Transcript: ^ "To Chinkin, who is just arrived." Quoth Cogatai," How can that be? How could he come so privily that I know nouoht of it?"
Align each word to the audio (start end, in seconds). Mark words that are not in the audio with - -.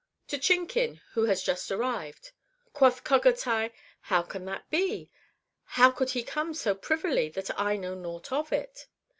^ 0.27 0.27
"To 0.29 0.39
Chinkin, 0.39 0.99
who 1.13 1.27
is 1.29 1.43
just 1.43 1.69
arrived." 1.69 2.31
Quoth 2.73 3.03
Cogatai," 3.03 3.71
How 4.09 4.23
can 4.23 4.45
that 4.45 4.67
be? 4.71 5.11
How 5.65 5.91
could 5.91 6.09
he 6.09 6.23
come 6.23 6.55
so 6.55 6.73
privily 6.73 7.29
that 7.29 7.51
I 7.59 7.77
know 7.77 7.93
nouoht 7.95 8.31
of 8.31 8.51
it?" 8.51 8.87